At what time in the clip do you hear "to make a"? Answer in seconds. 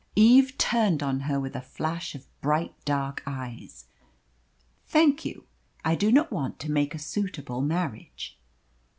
6.61-6.97